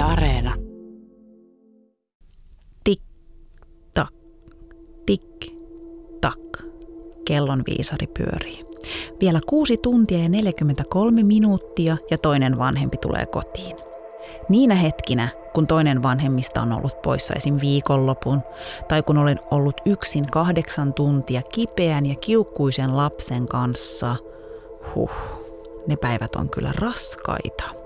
[0.00, 0.54] Areena.
[2.84, 3.02] Tik,
[3.94, 4.14] tak,
[5.06, 5.54] tik,
[6.20, 6.38] tak.
[7.24, 8.60] Kellon viisari pyörii.
[9.20, 13.76] Vielä kuusi tuntia ja 43 minuuttia ja toinen vanhempi tulee kotiin.
[14.48, 17.58] Niinä hetkinä, kun toinen vanhemmista on ollut poissa esim.
[17.60, 18.42] viikonlopun,
[18.88, 24.16] tai kun olen ollut yksin kahdeksan tuntia kipeän ja kiukkuisen lapsen kanssa,
[24.94, 25.10] huh,
[25.86, 27.79] ne päivät on kyllä raskaita.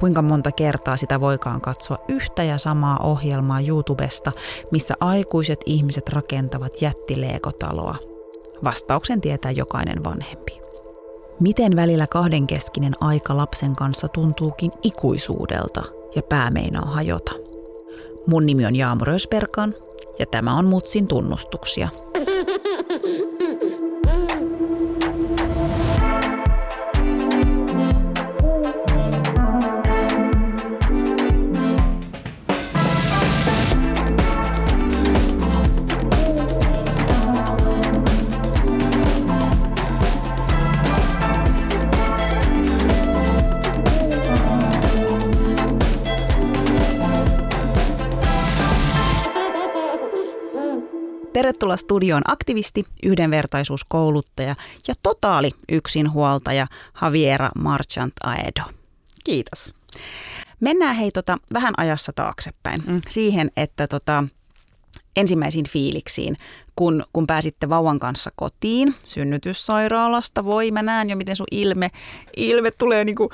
[0.00, 4.32] Kuinka monta kertaa sitä voikaan katsoa yhtä ja samaa ohjelmaa YouTubesta,
[4.70, 7.94] missä aikuiset ihmiset rakentavat jättileekotaloa?
[8.64, 10.60] Vastauksen tietää jokainen vanhempi.
[11.40, 15.82] Miten välillä kahdenkeskinen aika lapsen kanssa tuntuukin ikuisuudelta
[16.14, 17.32] ja pää meinaa hajota?
[18.26, 19.74] Mun nimi on Jaamu Rösberkan
[20.18, 21.88] ja tämä on Mutsin tunnustuksia.
[51.48, 54.54] Tervetuloa studioon aktivisti, yhdenvertaisuuskouluttaja
[54.88, 56.66] ja totaali yksinhuoltaja
[57.02, 58.62] Javiera Marchant Aedo.
[59.24, 59.74] Kiitos.
[60.60, 63.00] Mennään hei tota, vähän ajassa taaksepäin mm.
[63.08, 64.24] siihen, että tota,
[65.16, 66.36] ensimmäisiin fiiliksiin,
[66.76, 70.44] kun, kun pääsitte vauvan kanssa kotiin synnytyssairaalasta.
[70.44, 71.90] Voi, mä näen jo, miten sun ilme,
[72.36, 73.30] ilme tulee niinku,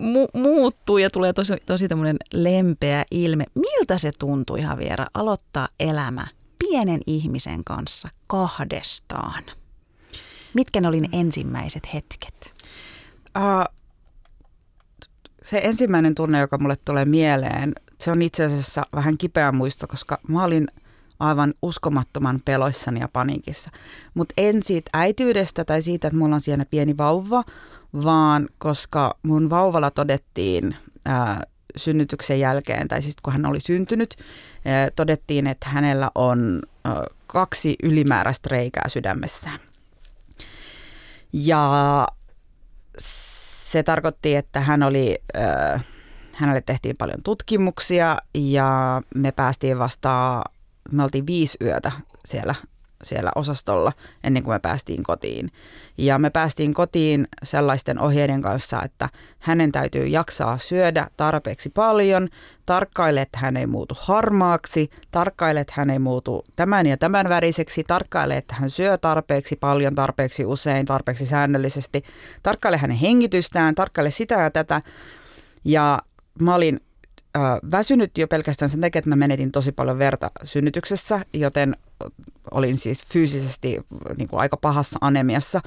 [0.00, 3.44] mu, muuttuu ja tulee tosi, tosi tämmöinen lempeä ilme.
[3.54, 6.26] Miltä se tuntui ihan vielä aloittaa elämä
[6.70, 9.42] pienen ihmisen kanssa kahdestaan?
[10.54, 12.54] Mitkä ne oli ne ensimmäiset hetket?
[13.38, 13.76] Uh,
[15.42, 20.18] se ensimmäinen tunne, joka mulle tulee mieleen, se on itse asiassa vähän kipeä muisto, koska
[20.28, 20.68] mä olin
[21.20, 23.70] aivan uskomattoman peloissani ja paniikissa.
[24.14, 27.44] Mutta en siitä äityydestä tai siitä, että mulla on siellä pieni vauva,
[28.04, 31.42] vaan koska mun vauvalla todettiin ää,
[31.76, 34.16] synnytyksen jälkeen, tai siis kun hän oli syntynyt,
[34.96, 36.62] todettiin, että hänellä on
[37.26, 39.60] kaksi ylimääräistä reikää sydämessään.
[41.32, 42.06] Ja
[42.98, 45.18] se tarkoitti, että hän oli,
[46.34, 50.42] hänelle tehtiin paljon tutkimuksia ja me päästiin vastaan,
[50.92, 51.92] me oltiin viisi yötä
[52.24, 52.54] siellä
[53.02, 53.92] siellä osastolla
[54.24, 55.52] ennen kuin me päästiin kotiin.
[55.98, 62.28] Ja me päästiin kotiin sellaisten ohjeiden kanssa, että hänen täytyy jaksaa syödä tarpeeksi paljon,
[62.66, 67.84] tarkkaile, että hän ei muutu harmaaksi, tarkkaile, että hän ei muutu tämän ja tämän väriseksi,
[67.84, 72.02] tarkkaile, että hän syö tarpeeksi paljon, tarpeeksi usein, tarpeeksi säännöllisesti,
[72.42, 74.82] tarkkaile hänen hengitystään, tarkkaile sitä ja tätä.
[75.64, 75.98] Ja
[76.40, 76.80] mä olin
[77.70, 81.76] väsynyt jo pelkästään sen takia, että mä menetin tosi paljon verta synnytyksessä, joten
[82.50, 83.78] olin siis fyysisesti
[84.16, 85.60] niin kuin aika pahassa anemiassa.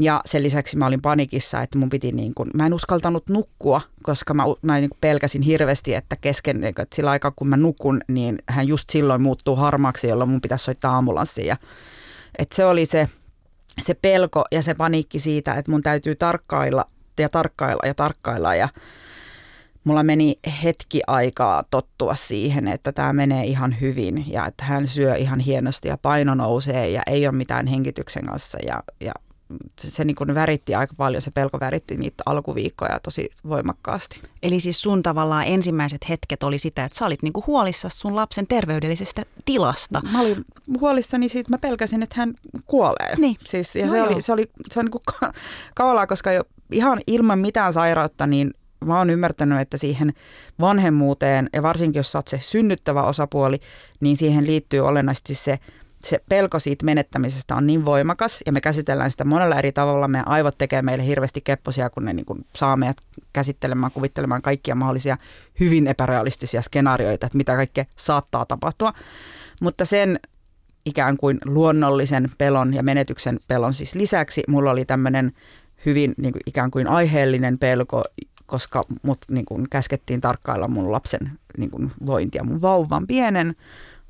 [0.00, 3.80] Ja sen lisäksi mä olin panikissa, että mun piti niin kuin, mä en uskaltanut nukkua,
[4.02, 7.56] koska mä, mä niin kuin pelkäsin hirveästi, että kesken, niin että sillä aikaa kun mä
[7.56, 11.46] nukun, niin hän just silloin muuttuu harmaaksi, jolloin mun pitäisi soittaa ambulanssia.
[11.46, 11.56] Ja,
[12.38, 13.08] että se oli se,
[13.80, 16.84] se pelko ja se paniikki siitä, että mun täytyy tarkkailla
[17.18, 18.68] ja tarkkailla ja tarkkailla ja
[19.84, 25.14] mulla meni hetki aikaa tottua siihen, että tämä menee ihan hyvin ja että hän syö
[25.14, 29.12] ihan hienosti ja paino nousee ja ei ole mitään henkityksen kanssa ja, ja
[29.80, 34.20] se, se niin kuin väritti aika paljon, se pelko väritti niitä alkuviikkoja tosi voimakkaasti.
[34.42, 38.16] Eli siis sun tavallaan ensimmäiset hetket oli sitä, että sä olit niin kuin huolissa sun
[38.16, 40.02] lapsen terveydellisestä tilasta.
[40.12, 40.44] Mä olin
[40.80, 42.34] huolissani siitä, mä pelkäsin, että hän
[42.66, 43.16] kuolee.
[43.16, 43.36] Niin.
[43.44, 45.32] Siis, ja no se, oli, se oli, se oli niin kuin
[45.74, 50.12] kavalaa, koska jo ihan ilman mitään sairautta, niin mä oon ymmärtänyt, että siihen
[50.60, 53.60] vanhemmuuteen, ja varsinkin jos sä oot se synnyttävä osapuoli,
[54.00, 55.58] niin siihen liittyy olennaisesti se,
[56.04, 60.08] se pelko siitä menettämisestä on niin voimakas, ja me käsitellään sitä monella eri tavalla.
[60.08, 62.96] Meidän aivot tekee meille hirveästi kepposia, kun ne niin kuin saa meidät
[63.32, 65.16] käsittelemään, kuvittelemaan kaikkia mahdollisia
[65.60, 68.92] hyvin epärealistisia skenaarioita, että mitä kaikkea saattaa tapahtua.
[69.60, 70.20] Mutta sen
[70.86, 75.32] ikään kuin luonnollisen pelon ja menetyksen pelon siis lisäksi mulla oli tämmöinen
[75.86, 78.04] hyvin niin kuin ikään kuin aiheellinen pelko,
[78.46, 83.56] koska mut niin kuin käskettiin tarkkailla mun lapsen niin kuin vointia, mun vauvan pienen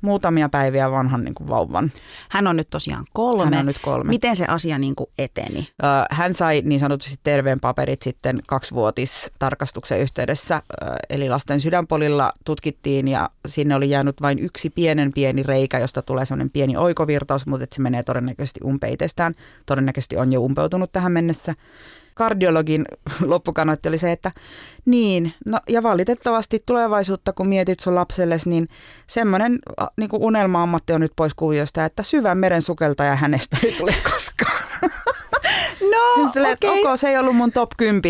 [0.01, 1.91] muutamia päiviä vanhan niin kuin vauvan.
[2.29, 3.43] Hän on nyt tosiaan kolme.
[3.43, 4.09] Hän on nyt kolme.
[4.09, 5.67] Miten se asia niin kuin eteni?
[6.11, 10.61] Hän sai niin sanotusti terveen paperit sitten kaksivuotis tarkastuksen yhteydessä.
[11.09, 16.25] Eli lasten sydänpolilla tutkittiin ja sinne oli jäänyt vain yksi pienen pieni reikä, josta tulee
[16.25, 19.33] semmoinen pieni oikovirtaus, mutta se menee todennäköisesti umpeitestään.
[19.65, 21.55] Todennäköisesti on jo umpeutunut tähän mennessä.
[22.15, 22.85] Kardiologin
[23.21, 24.31] loppukanotti oli se, että
[24.85, 28.67] niin, no ja valitettavasti tulevaisuutta kun mietit sun lapselles, niin
[29.07, 29.59] semmoinen
[29.97, 34.64] niin unelma-ammatti on nyt pois kuviosta, että syvän meren sukeltaja hänestä ei tule koskaan.
[35.81, 36.79] No, Sille, okei.
[36.79, 36.91] okay.
[36.91, 38.01] ok, se ei ollut mun top 10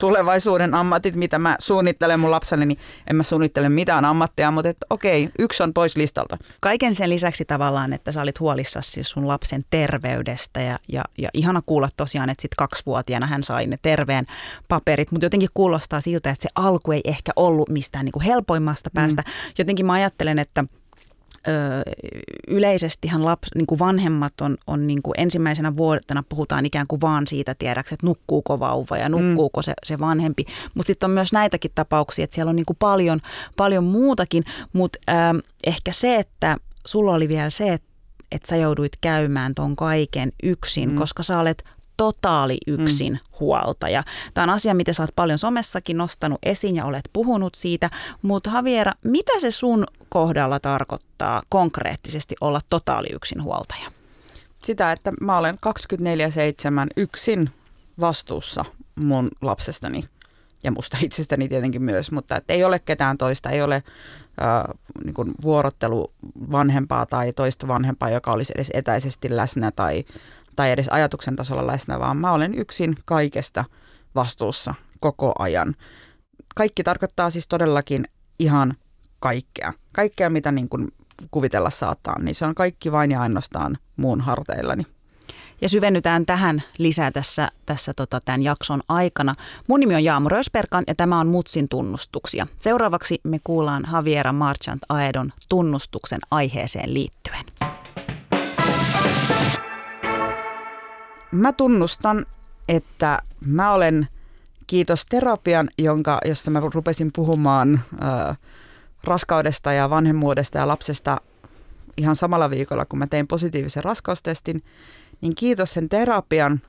[0.00, 2.78] tulevaisuuden ammatit, mitä mä suunnittelen mun lapselle, niin
[3.10, 6.38] en mä suunnittele mitään ammattia, mutta että okei, yksi on pois listalta.
[6.60, 11.28] Kaiken sen lisäksi tavallaan, että sä olit huolissasi siis sun lapsen terveydestä ja, ja, ja
[11.34, 14.26] ihana kuulla tosiaan, että sit kaksivuotiaana hän sai ne terveen
[14.68, 18.90] paperit, mutta jotenkin kuulostaa siltä, että se alku ei ehkä ollut mistään niin kuin helpoimmasta
[18.94, 19.22] päästä.
[19.26, 19.32] Mm.
[19.58, 20.64] Jotenkin mä ajattelen, että
[22.48, 27.26] yleisestihan laps, niin kuin vanhemmat on, on niin kuin ensimmäisenä vuotena puhutaan ikään kuin vaan
[27.26, 29.64] siitä tiedäksi, että nukkuuko vauva ja nukkuuko mm.
[29.64, 30.44] se, se vanhempi.
[30.74, 33.20] Mutta sitten on myös näitäkin tapauksia, että siellä on niin kuin paljon,
[33.56, 34.98] paljon muutakin, mutta
[35.66, 36.56] ehkä se, että
[36.86, 37.92] sulla oli vielä se, että
[38.32, 40.96] että sä jouduit käymään ton kaiken yksin, mm.
[40.96, 41.64] koska sä olet
[41.96, 43.18] totaali yksin mm.
[43.40, 44.02] huoltaja.
[44.34, 47.90] Tämä on asia, mitä sä oot paljon somessakin nostanut esiin ja olet puhunut siitä,
[48.22, 53.90] mutta Javiera, mitä se sun kohdalla tarkoittaa konkreettisesti olla totaali yksin huoltaja?
[54.64, 55.58] Sitä, että mä olen 24-7
[56.96, 57.50] yksin
[58.00, 60.04] vastuussa mun lapsestani
[60.64, 64.62] ja musta itsestäni tietenkin myös, mutta että ei ole ketään toista, ei ole äh,
[65.04, 66.12] niin kuin vuorottelu
[66.52, 70.04] vanhempaa tai toista vanhempaa, joka olisi edes etäisesti läsnä tai,
[70.56, 73.64] tai edes ajatuksen tasolla läsnä, vaan mä olen yksin kaikesta
[74.14, 75.76] vastuussa koko ajan.
[76.54, 78.04] Kaikki tarkoittaa siis todellakin
[78.38, 78.74] ihan
[79.20, 79.72] kaikkea.
[79.92, 80.88] Kaikkea, mitä niin kuin
[81.30, 84.82] kuvitella saattaa, niin se on kaikki vain ja ainoastaan muun harteillani.
[85.60, 89.34] Ja syvennytään tähän lisää tässä, tässä tota, tämän jakson aikana.
[89.68, 92.46] Mun nimi on Jaamu Rösperkan ja tämä on Mutsin tunnustuksia.
[92.58, 97.44] Seuraavaksi me kuullaan Javiera Marchant Aedon tunnustuksen aiheeseen liittyen.
[101.32, 102.26] Mä tunnustan,
[102.68, 104.08] että mä olen,
[104.66, 108.38] kiitos terapian, jonka, jossa mä rupesin puhumaan äh,
[109.04, 111.20] raskaudesta ja vanhemmuudesta ja lapsesta
[111.96, 114.62] ihan samalla viikolla, kun mä tein positiivisen raskaustestin,
[115.20, 116.60] niin kiitos sen terapian.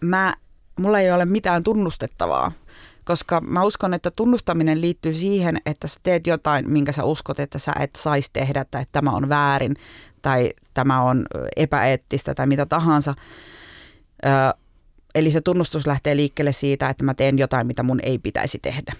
[0.00, 0.34] Mä,
[0.76, 2.52] mulla ei ole mitään tunnustettavaa,
[3.06, 7.58] koska mä uskon, että tunnustaminen liittyy siihen, että sä teet jotain, minkä sä uskot, että
[7.58, 9.76] sä et saisi tehdä, tai että tämä on väärin,
[10.22, 11.26] tai tämä on
[11.56, 13.14] epäeettistä, tai mitä tahansa.
[14.26, 14.28] Ö,
[15.14, 18.92] eli se tunnustus lähtee liikkeelle siitä, että mä teen jotain, mitä mun ei pitäisi tehdä.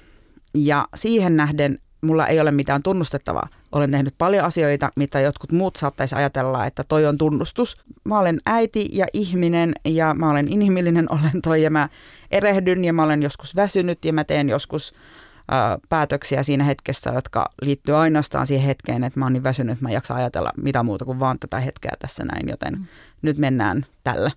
[0.55, 3.49] Ja siihen nähden mulla ei ole mitään tunnustettavaa.
[3.77, 7.77] Olen tehnyt paljon asioita, mitä jotkut muut saattaisi ajatella, että toi on tunnustus.
[8.05, 11.89] Mä olen äiti ja ihminen ja mä olen inhimillinen olento ja mä
[12.31, 14.95] erehdyn ja mä olen joskus väsynyt ja mä teen joskus
[15.89, 19.89] päätöksiä siinä hetkessä, jotka liittyy ainoastaan siihen hetkeen, että mä oon niin väsynyt, että mä
[19.89, 22.81] en jaksa ajatella mitä muuta kuin vaan tätä hetkeä tässä näin, joten mm.
[23.23, 24.31] nyt mennään tällä.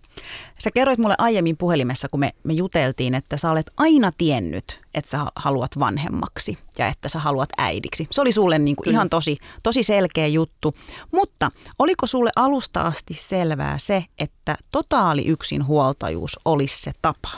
[0.59, 5.11] Sä kerroit mulle aiemmin puhelimessa, kun me, me juteltiin, että sä olet aina tiennyt, että
[5.11, 8.07] sä haluat vanhemmaksi ja että sä haluat äidiksi.
[8.11, 10.75] Se oli sulle niin kuin ihan tosi, tosi selkeä juttu.
[11.11, 17.29] Mutta oliko sulle alusta asti selvää se, että totaali yksinhuoltajuus olisi se tapa?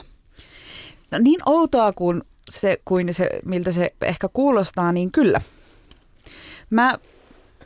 [1.12, 5.42] No niin outoa kuin se, kuin se, miltä se ehkä kuulostaa, niin kyllä.
[6.70, 7.00] Mä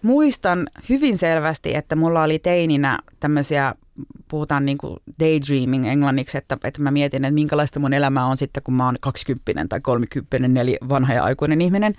[0.01, 3.75] muistan hyvin selvästi, että mulla oli teininä tämmöisiä,
[4.27, 8.63] puhutaan niin kuin daydreaming englanniksi, että, että mä mietin, että minkälaista mun elämä on sitten,
[8.63, 11.93] kun mä oon 20 tai 30, eli vanha ja aikuinen ihminen.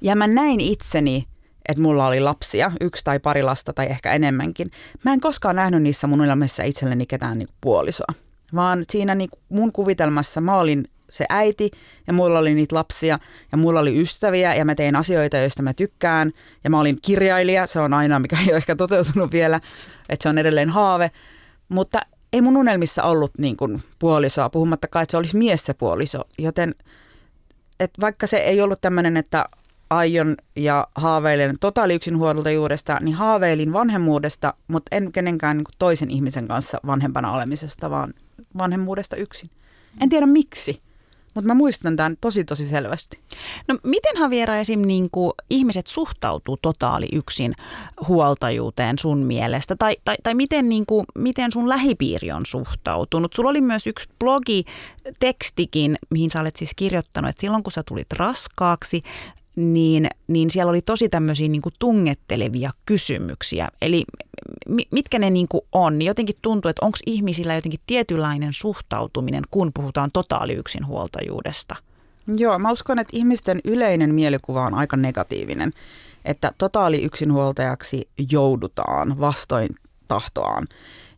[0.00, 1.26] Ja mä näin itseni,
[1.68, 4.70] että mulla oli lapsia, yksi tai pari lasta tai ehkä enemmänkin.
[5.04, 8.14] Mä en koskaan nähnyt niissä mun elämässä itselleni ketään niin puolisoa,
[8.54, 11.70] vaan siinä niin mun kuvitelmassa mä olin se äiti
[12.06, 13.18] ja mulla oli niitä lapsia
[13.52, 16.32] ja mulla oli ystäviä ja mä tein asioita, joista mä tykkään
[16.64, 19.60] ja mä olin kirjailija, se on aina mikä ei ole ehkä toteutunut vielä,
[20.08, 21.10] että se on edelleen haave,
[21.68, 22.00] mutta
[22.32, 26.74] ei mun unelmissa ollut niin kuin puolisoa, puhumattakaan, että se olisi mies se puoliso, joten
[27.80, 29.44] että vaikka se ei ollut tämmöinen, että
[29.90, 36.80] aion ja haaveilen totaali yksinhuoltajuudesta, niin haaveilin vanhemmuudesta, mutta en kenenkään niin toisen ihmisen kanssa
[36.86, 38.14] vanhempana olemisesta, vaan
[38.58, 39.50] vanhemmuudesta yksin.
[40.00, 40.82] En tiedä miksi.
[41.36, 43.18] Mutta mä muistan tämän tosi tosi selvästi.
[43.68, 44.80] No miten Javiera esim.
[44.86, 47.54] Niin kuin ihmiset suhtautuu totaali yksin
[48.08, 49.76] huoltajuuteen sun mielestä?
[49.78, 53.32] Tai, tai, tai miten, niin kuin, miten sun lähipiiri on suhtautunut?
[53.32, 54.64] Sulla oli myös yksi blogi,
[55.20, 59.02] tekstikin, mihin sä olet siis kirjoittanut, että silloin kun sä tulit raskaaksi,
[59.56, 63.68] niin, niin siellä oli tosi tämmöisiä niin tungettelevia kysymyksiä.
[63.82, 64.04] Eli
[64.90, 69.70] mitkä ne niin kuin on, niin jotenkin tuntuu, että onko ihmisillä jotenkin tietynlainen suhtautuminen, kun
[69.74, 71.76] puhutaan totaaliyksinhuoltajuudesta?
[72.36, 75.72] Joo, mä uskon, että ihmisten yleinen mielikuva on aika negatiivinen,
[76.24, 79.68] että totaali yksinhuoltajaksi joudutaan vastoin
[80.08, 80.66] tahtoaan.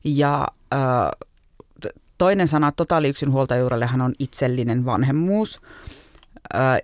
[0.04, 1.28] Ja äh,
[2.18, 5.60] toinen sana totaaliyksinhuoltajuudellehan on itsellinen vanhemmuus.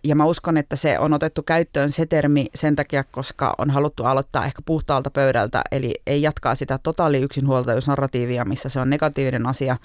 [0.04, 4.04] Ja mä uskon, että se on otettu käyttöön se termi sen takia, koska on haluttu
[4.04, 9.76] aloittaa ehkä puhtaalta pöydältä, eli ei jatkaa sitä totaaliyksinhuoltajuusnarratiivia, missä se on negatiivinen asia,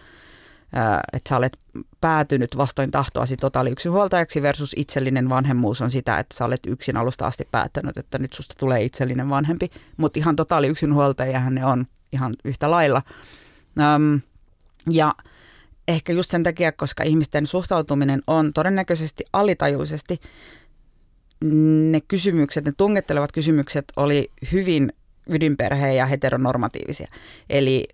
[1.14, 1.58] että sä olet
[2.02, 7.48] päätynyt vastoin tahtoasi totaaliyksinhuoltajaksi versus itsellinen vanhemmuus on sitä, että sä olet yksin alusta asti
[7.52, 13.02] päättänyt, että nyt susta tulee itsellinen vanhempi, mutta ihan totaaliyksinhuoltajahan ne on ihan yhtä lailla.
[14.92, 15.16] ja
[15.90, 20.20] ehkä just sen takia, koska ihmisten suhtautuminen on todennäköisesti alitajuisesti,
[21.92, 24.94] ne kysymykset, ne tungettelevat kysymykset oli hyvin
[25.30, 27.08] ydinperheen ja heteronormatiivisia.
[27.50, 27.88] Eli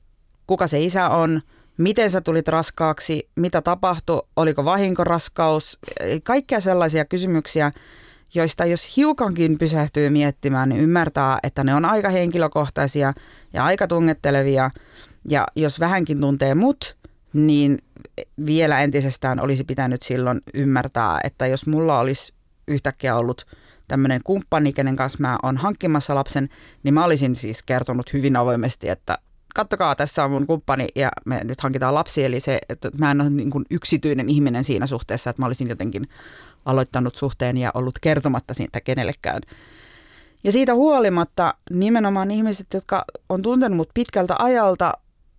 [0.47, 1.41] kuka se isä on,
[1.77, 5.79] miten sä tulit raskaaksi, mitä tapahtui, oliko vahinkoraskaus,
[6.23, 7.71] kaikkia sellaisia kysymyksiä,
[8.33, 13.13] joista jos hiukankin pysähtyy miettimään, niin ymmärtää, että ne on aika henkilökohtaisia
[13.53, 14.71] ja aika tungettelevia.
[15.29, 16.97] Ja jos vähänkin tuntee mut,
[17.33, 17.79] niin
[18.45, 22.33] vielä entisestään olisi pitänyt silloin ymmärtää, että jos mulla olisi
[22.67, 23.45] yhtäkkiä ollut
[23.87, 26.49] tämmöinen kumppani, kenen kanssa mä oon hankkimassa lapsen,
[26.83, 29.17] niin mä olisin siis kertonut hyvin avoimesti, että
[29.55, 32.23] kattokaa, tässä on mun kumppani ja me nyt hankitaan lapsi.
[32.23, 35.69] Eli se, että mä en ole niin kuin yksityinen ihminen siinä suhteessa, että mä olisin
[35.69, 36.09] jotenkin
[36.65, 39.41] aloittanut suhteen ja ollut kertomatta siitä kenellekään.
[40.43, 44.93] Ja siitä huolimatta nimenomaan ihmiset, jotka on tuntenut mut pitkältä ajalta,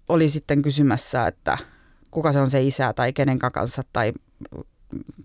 [0.09, 1.59] oli sitten kysymässä, että
[2.11, 4.13] kuka se on se isä tai kenen kanssa tai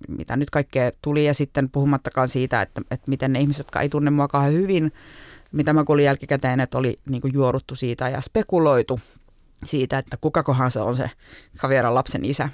[0.07, 1.25] mitä nyt kaikkea tuli.
[1.25, 4.93] Ja sitten puhumattakaan siitä, että, että miten ne ihmiset, jotka ei tunne mua kauhean hyvin,
[5.51, 8.99] mitä mä kuulin jälkikäteen, että oli niin kuin juoruttu siitä ja spekuloitu
[9.65, 11.11] siitä, että kukakohan se on se
[11.57, 12.49] Kavieran lapsen isä.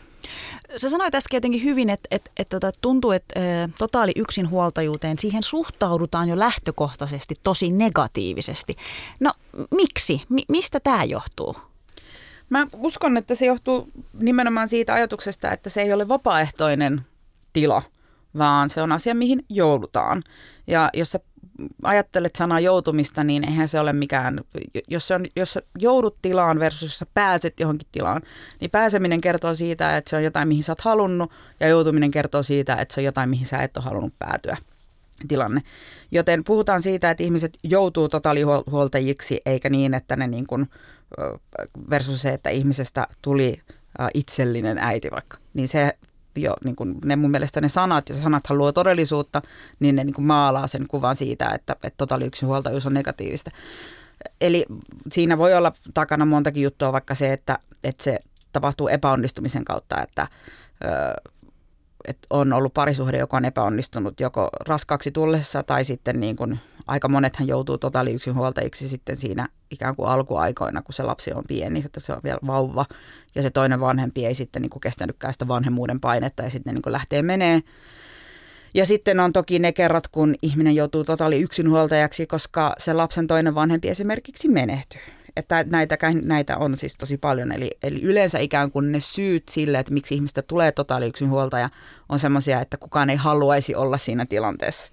[0.78, 3.40] Sä sanoit äsken jotenkin hyvin, että, että, että, että tuntuu, että
[3.78, 8.78] totaali yksinhuoltajuuteen siihen suhtaudutaan jo lähtökohtaisesti tosi negatiivisesti.
[9.20, 9.32] No
[9.72, 10.22] miksi?
[10.30, 11.56] Mi- mistä tämä johtuu?
[12.50, 17.02] Mä uskon, että se johtuu nimenomaan siitä ajatuksesta, että se ei ole vapaaehtoinen
[17.54, 17.82] tila,
[18.38, 20.24] vaan se on asia, mihin joudutaan.
[20.68, 21.20] Ja jos sä
[21.84, 24.42] ajattelet sanaa joutumista, niin eihän se ole mikään,
[24.88, 28.22] jos, se on, jos joudut tilaan versus jos sä pääset johonkin tilaan,
[28.62, 32.44] niin pääseminen kertoo siitä, että se on jotain, mihin sä oot halunnut, ja joutuminen kertoo
[32.44, 34.58] siitä, että se on jotain, mihin sä et ole halunnut päätyä
[35.28, 35.62] tilanne.
[36.12, 40.70] Joten puhutaan siitä, että ihmiset joutuu totaalihuoltajiksi, eikä niin, että ne niin kuin,
[41.90, 43.62] versus se, että ihmisestä tuli
[44.14, 45.38] itsellinen äiti vaikka.
[45.54, 45.98] Niin se
[46.36, 49.42] jo, niin kuin ne mun mielestä ne sanat, ja sanat luo todellisuutta,
[49.80, 53.52] niin ne niin kuin maalaa sen kuvan siitä, että, että totaaliyksinhuoltajuus on negatiivista.
[54.42, 54.66] Eli
[55.12, 58.20] siinä voi olla takana montakin juttua, vaikka se, että, että se
[58.54, 60.28] tapahtuu epäonnistumisen kautta, että
[62.08, 67.08] että on ollut parisuhde, joka on epäonnistunut joko raskaaksi tullessa tai sitten niin kuin, aika
[67.08, 72.00] monethan joutuu totaali yksinhuoltajiksi sitten siinä ikään kuin alkuaikoina, kun se lapsi on pieni, että
[72.00, 72.86] se on vielä vauva
[73.36, 76.82] ja se toinen vanhempi ei sitten niin kuin kestänytkään sitä vanhemmuuden painetta ja sitten niin
[76.82, 77.62] kuin lähtee menee.
[78.74, 83.56] Ja sitten on toki ne kerrat, kun ihminen joutuu totaali yksinhuoltajaksi, koska se lapsen toinen
[83.56, 87.52] vanhempi esimerkiksi menehtyy että näitä, näitä on siis tosi paljon.
[87.52, 91.70] Eli, eli yleensä ikään kuin ne syyt sille, että miksi ihmistä tulee totaaliyksinhuoltaja,
[92.10, 94.92] on semmoisia, että kukaan ei haluaisi olla siinä tilanteessa.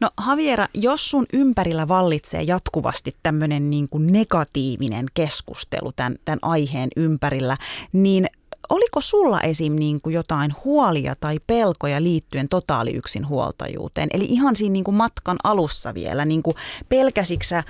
[0.00, 6.88] No Haviera, jos sun ympärillä vallitsee jatkuvasti tämmöinen niin kuin negatiivinen keskustelu tämän, tämän aiheen
[6.96, 7.56] ympärillä,
[7.92, 8.26] niin
[8.68, 9.76] Oliko sulla esim.
[9.76, 14.08] Niin kuin jotain huolia tai pelkoja liittyen totaaliyksinhuoltajuuteen?
[14.12, 16.56] Eli ihan siinä niin kuin matkan alussa vielä, niin kuin
[16.88, 17.64] pelkäsiksä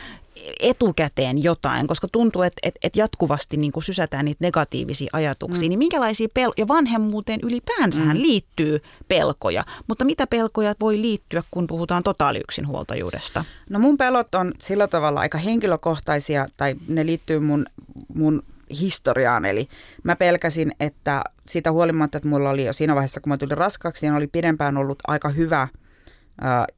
[0.60, 5.68] etukäteen jotain, koska tuntuu, että, että, että jatkuvasti niin kuin sysätään niitä negatiivisia ajatuksia, mm.
[5.68, 8.22] niin minkälaisia pel- ja vanhemmuuteen ylipäänsähän mm.
[8.22, 13.44] liittyy pelkoja, mutta mitä pelkoja voi liittyä, kun puhutaan totaaliyksinhuoltajuudesta?
[13.70, 17.66] No mun pelot on sillä tavalla aika henkilökohtaisia, tai ne liittyy mun,
[18.14, 18.42] mun
[18.80, 19.44] historiaan.
[19.44, 19.68] Eli
[20.02, 24.06] mä pelkäsin, että siitä huolimatta, että mulla oli jo siinä vaiheessa, kun mä tulin raskaaksi,
[24.06, 25.68] niin oli pidempään ollut aika hyvä–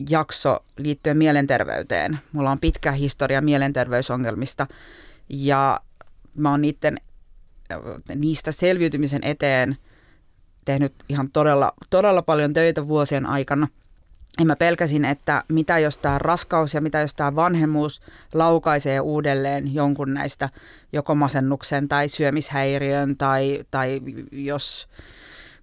[0.08, 2.18] jakso liittyen mielenterveyteen.
[2.32, 4.66] Mulla on pitkä historia mielenterveysongelmista
[5.28, 5.80] ja
[6.34, 6.96] mä oon niiden,
[8.14, 9.76] niistä selviytymisen eteen
[10.64, 13.68] tehnyt ihan todella, todella paljon töitä vuosien aikana.
[14.38, 18.00] Ja mä pelkäsin, että mitä jos tämä raskaus ja mitä jos tämä vanhemmuus
[18.34, 20.48] laukaisee uudelleen jonkun näistä
[20.92, 24.00] joko masennuksen tai syömishäiriön tai, tai
[24.32, 24.88] jos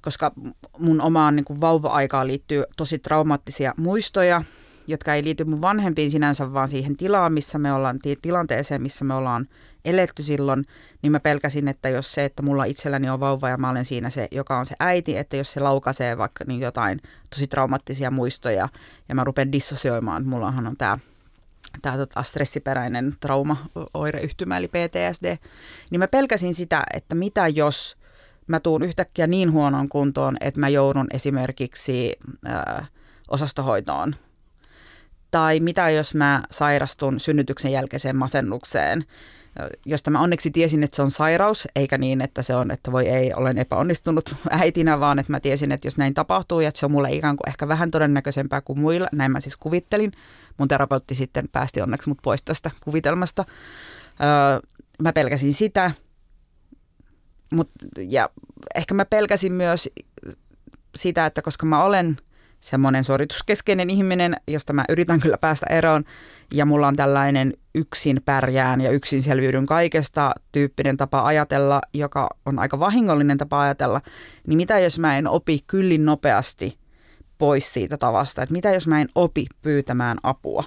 [0.07, 0.31] koska
[0.77, 4.43] mun omaan niin kuin vauva-aikaan liittyy tosi traumaattisia muistoja,
[4.87, 9.13] jotka ei liity mun vanhempiin sinänsä, vaan siihen tilaan, missä me ollaan, tilanteeseen, missä me
[9.13, 9.45] ollaan
[9.85, 10.65] eletty silloin,
[11.01, 14.09] niin mä pelkäsin, että jos se, että mulla itselläni on vauva ja mä olen siinä
[14.09, 16.99] se, joka on se äiti, että jos se laukaisee vaikka niin jotain
[17.29, 18.69] tosi traumaattisia muistoja
[19.09, 20.97] ja mä rupean dissosioimaan, että mullahan on tämä
[21.81, 25.37] tämä tota, stressiperäinen trauma-oireyhtymä eli PTSD,
[25.91, 27.96] niin mä pelkäsin sitä, että mitä jos
[28.47, 32.15] mä tuun yhtäkkiä niin huonoon kuntoon, että mä joudun esimerkiksi
[32.47, 32.89] äh,
[33.27, 34.15] osastohoitoon.
[35.31, 39.05] Tai mitä jos mä sairastun synnytyksen jälkeiseen masennukseen,
[39.85, 43.07] josta mä onneksi tiesin, että se on sairaus, eikä niin, että se on, että voi
[43.07, 46.85] ei, olen epäonnistunut äitinä, vaan että mä tiesin, että jos näin tapahtuu ja että se
[46.85, 50.11] on mulle ikään kuin ehkä vähän todennäköisempää kuin muilla, näin mä siis kuvittelin.
[50.57, 53.45] Mun terapeutti sitten päästi onneksi mut pois tästä kuvitelmasta.
[54.21, 54.69] Öö,
[55.01, 55.91] mä pelkäsin sitä,
[57.51, 57.69] Mut,
[58.09, 58.29] ja
[58.75, 59.89] ehkä mä pelkäsin myös
[60.95, 62.17] sitä, että koska mä olen
[62.59, 66.03] semmoinen suorituskeskeinen ihminen, josta mä yritän kyllä päästä eroon,
[66.53, 72.59] ja mulla on tällainen yksin pärjään ja yksin selviydyn kaikesta tyyppinen tapa ajatella, joka on
[72.59, 74.01] aika vahingollinen tapa ajatella,
[74.47, 76.77] niin mitä jos mä en opi kyllin nopeasti
[77.37, 80.63] pois siitä tavasta, että mitä jos mä en opi pyytämään apua,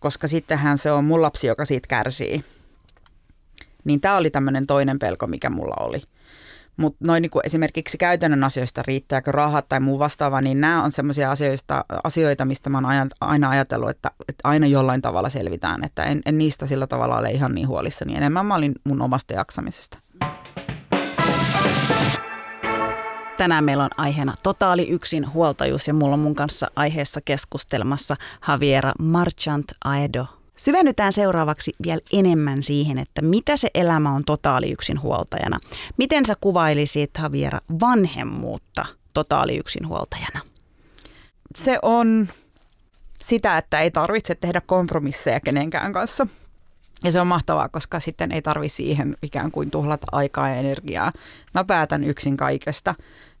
[0.00, 2.44] koska sittenhän se on mun lapsi, joka siitä kärsii.
[3.84, 6.02] Niin tämä oli tämmöinen toinen pelko, mikä mulla oli.
[6.76, 11.30] Mutta noin niin esimerkiksi käytännön asioista, riittääkö rahat tai muu vastaava, niin nämä on sellaisia
[11.30, 15.84] asioista, asioita, mistä mä oon aina ajatellut, että, että aina jollain tavalla selvitään.
[15.84, 18.16] Että en, en niistä sillä tavalla ole ihan niin huolissani.
[18.16, 19.98] Enemmän mä olin mun omasta jaksamisesta.
[23.36, 28.16] Tänään meillä on aiheena totaali yksin huoltajuus ja mulla on mun kanssa aiheessa keskustelmassa
[28.48, 35.60] Javiera Marchant Aedo Syvennytään seuraavaksi vielä enemmän siihen, että mitä se elämä on totaali yksinhuoltajana.
[35.96, 40.40] Miten sä kuvailisit, Javiera, vanhemmuutta totaali yksinhuoltajana?
[41.58, 42.28] Se on
[43.20, 46.26] sitä, että ei tarvitse tehdä kompromisseja kenenkään kanssa.
[47.04, 51.12] Ja se on mahtavaa, koska sitten ei tarvi siihen ikään kuin tuhlata aikaa ja energiaa.
[51.54, 52.94] Mä päätän yksin kaikesta,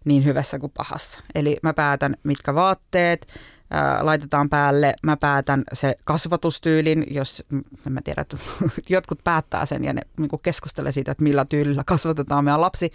[0.04, 1.18] niin hyvässä kuin pahassa.
[1.34, 3.26] Eli mä päätän, mitkä vaatteet,
[3.70, 4.94] ää, laitetaan päälle.
[5.02, 7.44] Mä päätän se kasvatustyylin, jos
[7.86, 8.36] en mä tiedä, että
[8.88, 12.92] jotkut päättää sen ja ne niin keskustelee siitä, että millä tyylillä kasvatetaan meidän lapsi,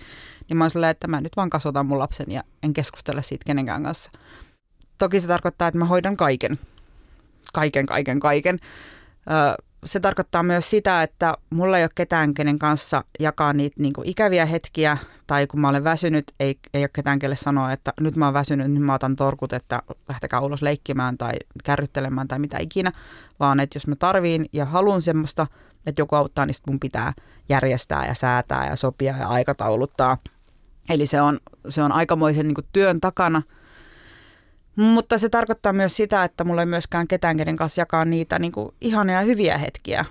[0.49, 3.45] niin mä oon silleen, että mä nyt vaan kasvatan mun lapsen ja en keskustele siitä
[3.45, 4.11] kenenkään kanssa.
[4.97, 6.57] Toki se tarkoittaa, että mä hoidan kaiken.
[7.53, 8.59] Kaiken, kaiken, kaiken
[9.85, 14.09] se tarkoittaa myös sitä, että mulla ei ole ketään, kenen kanssa jakaa niitä niin kuin
[14.09, 18.15] ikäviä hetkiä, tai kun mä olen väsynyt, ei, ei ole ketään, kelle sanoa, että nyt
[18.15, 22.57] mä oon väsynyt, nyt mä otan torkut, että lähtekää ulos leikkimään tai kärryttelemään tai mitä
[22.59, 22.91] ikinä,
[23.39, 25.47] vaan että jos mä tarviin ja haluan semmoista,
[25.85, 27.13] että joku auttaa, niin mun pitää
[27.49, 30.17] järjestää ja säätää ja sopia ja aikatauluttaa.
[30.89, 33.41] Eli se on, se on aikamoisen niin kuin työn takana–
[34.75, 38.51] mutta se tarkoittaa myös sitä, että mulla ei myöskään ketään, kenen kanssa jakaa niitä niin
[38.51, 40.05] kuin ihania hyviä hetkiä.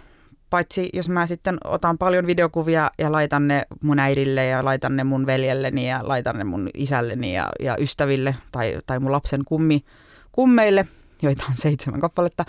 [0.50, 5.04] Paitsi jos mä sitten otan paljon videokuvia ja laitan ne mun äidille ja laitan ne
[5.04, 9.84] mun veljelleni ja laitan ne mun isälleni ja, ja ystäville tai, tai mun lapsen kummi,
[10.32, 10.86] kummeille,
[11.22, 12.44] joita on seitsemän kappaletta.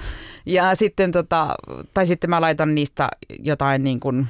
[0.45, 1.55] Ja sitten tota,
[1.93, 4.27] tai sitten mä laitan niistä jotain niin kuin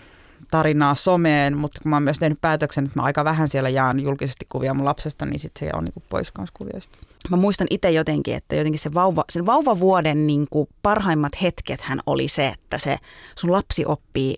[0.52, 4.00] tarinaa someen, mutta kun mä oon myös tehnyt päätöksen, että mä aika vähän siellä jaan
[4.00, 6.98] julkisesti kuvia mun lapsesta, niin sitten se on niin pois kanssa kuvioista.
[7.30, 12.00] Mä muistan itse jotenkin, että jotenkin se vauva, sen vauvavuoden niin kuin parhaimmat hetket hän
[12.06, 12.98] oli se, että se
[13.36, 14.36] sun lapsi oppii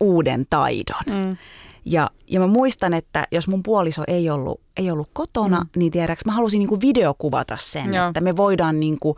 [0.00, 1.02] uuden taidon.
[1.06, 1.36] Mm.
[1.84, 5.68] Ja, ja mä muistan, että jos mun puoliso ei ollut, ei ollut kotona, mm.
[5.76, 8.08] niin tiedäks, mä halusin niin kuin videokuvata sen, Joo.
[8.08, 9.16] että me voidaan niin kuin,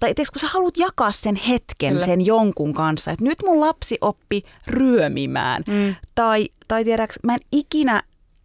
[0.00, 2.06] tai tiedätkö, kun sä haluat jakaa sen hetken Kyllä.
[2.06, 5.62] sen jonkun kanssa, että nyt mun lapsi oppi ryömimään.
[5.66, 5.94] Mm.
[6.14, 8.02] Tai, tai tiedäks, mä en ikinä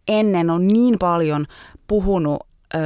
[0.08, 1.46] ennen ole niin paljon
[1.86, 2.78] puhunut ö,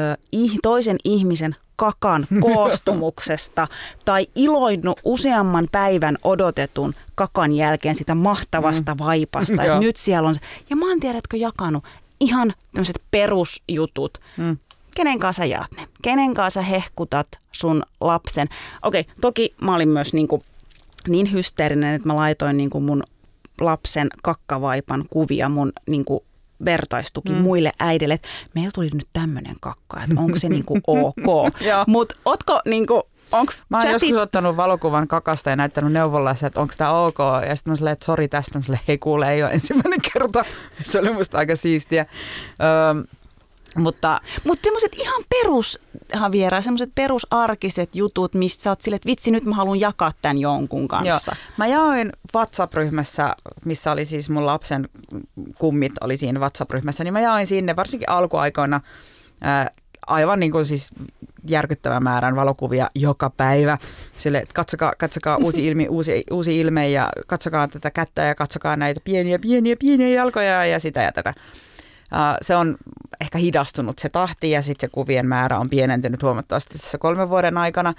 [0.63, 3.69] toisen ihmisen kakan koostumuksesta
[4.05, 8.99] tai iloinnut useamman päivän odotetun kakan jälkeen sitä mahtavasta mm.
[9.05, 9.63] vaipasta.
[9.63, 10.41] että nyt siellä on se.
[10.71, 11.85] Ja mä oon tiedätkö jakanut
[12.21, 14.19] ihan tämmöiset perusjutut.
[14.37, 14.57] Mm
[14.95, 15.87] kenen kanssa jaat ne?
[16.03, 18.49] Kenen kanssa hehkutat sun lapsen?
[18.83, 20.45] Okei, toki mä olin myös niin, kuin,
[21.09, 23.03] niin hysteerinen, että mä laitoin niin kuin mun
[23.61, 26.21] lapsen kakkavaipan kuvia mun niin kuin
[26.65, 27.39] vertaistuki mm.
[27.41, 31.17] muille äidille, että meillä tuli nyt tämmöinen kakka, että onko se niin kuin ok.
[31.87, 32.15] Mutta
[32.67, 34.09] niin kuin, Onks mä oon chatit...
[34.09, 37.19] joskus ottanut valokuvan kakasta ja näyttänyt neuvolassa, että onko tämä ok.
[37.49, 38.59] Ja sitten mä silleen, että sori tästä.
[38.59, 40.45] Mä silleen, hei kuule, ei ole ensimmäinen kerta.
[40.83, 42.07] Se oli musta aika siistiä.
[42.61, 43.05] Öö,
[43.77, 45.79] mutta Mut semmoiset ihan perus,
[46.21, 50.39] Javiera, semmoiset perusarkiset jutut, mistä sä oot sille, että vitsi, nyt mä haluan jakaa tämän
[50.39, 51.33] jonkun kanssa.
[51.35, 51.55] Joo.
[51.57, 54.89] Mä jaoin WhatsApp-ryhmässä, missä oli siis mun lapsen
[55.59, 58.81] kummit oli siinä WhatsApp-ryhmässä, niin mä jaoin sinne varsinkin alkuaikoina
[59.41, 59.71] ää,
[60.07, 60.91] aivan niin kuin siis
[61.49, 63.79] järkyttävän määrän valokuvia joka päivä.
[64.19, 68.77] Sille, että katsokaa, katsokaa uusi, ilmi, uusi, uusi ilme ja katsokaa tätä kättä ja katsokaa
[68.77, 71.35] näitä pieniä, pieniä, pieniä jalkoja ja sitä ja tätä
[72.43, 72.77] se on
[73.21, 77.59] ehkä hidastunut se tahti ja sitten se kuvien määrä on pienentynyt huomattavasti tässä kolmen vuoden
[77.59, 77.95] aikana.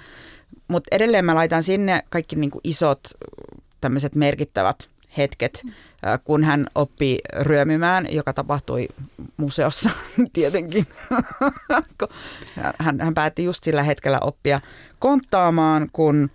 [0.68, 3.00] Mutta edelleen mä laitan sinne kaikki niinku isot
[3.80, 5.62] tämmöiset merkittävät hetket.
[6.24, 8.88] kun hän oppi ryömimään, joka tapahtui
[9.36, 9.90] museossa
[10.32, 10.86] tietenkin.
[12.78, 14.60] hän, hän päätti just sillä hetkellä oppia
[14.98, 16.30] konttaamaan, kun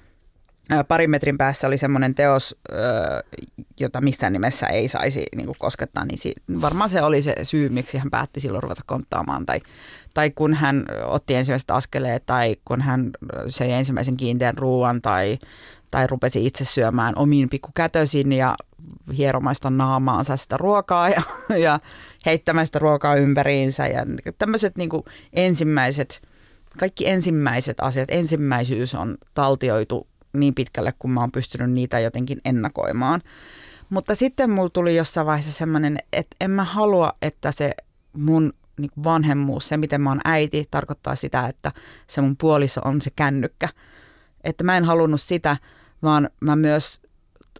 [0.87, 2.55] parin metrin päässä oli semmoinen teos,
[3.79, 7.97] jota missään nimessä ei saisi niin kuin koskettaa, niin varmaan se oli se syy, miksi
[7.97, 9.45] hän päätti silloin ruveta konttaamaan.
[9.45, 9.61] Tai,
[10.13, 13.11] tai kun hän otti ensimmäiset askeleet, tai kun hän
[13.49, 15.39] söi ensimmäisen kiinteän ruoan, tai,
[15.91, 18.55] tai rupesi itse syömään omiin pikkukätösin ja
[19.17, 21.21] hieromaista naamaansa sitä ruokaa ja,
[21.65, 21.79] ja
[22.25, 23.87] heittämään sitä ruokaa ympäriinsä.
[23.87, 24.05] Ja
[24.37, 24.89] tämmöiset niin
[25.33, 26.21] ensimmäiset,
[26.79, 30.07] kaikki ensimmäiset asiat, ensimmäisyys on taltioitu
[30.39, 33.21] niin pitkälle, kun mä oon pystynyt niitä jotenkin ennakoimaan.
[33.89, 37.71] Mutta sitten mulla tuli jossain vaiheessa semmoinen, että en mä halua, että se
[38.13, 41.71] mun niin vanhemmuus, se miten mä oon äiti, tarkoittaa sitä, että
[42.07, 43.69] se mun puoliso on se kännykkä.
[44.43, 45.57] Että mä en halunnut sitä,
[46.03, 47.01] vaan mä myös